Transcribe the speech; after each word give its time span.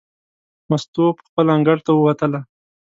مستو 0.69 1.03
پخپله 1.17 1.51
انګړ 1.55 1.77
ته 1.85 1.91
ووتله. 1.93 2.39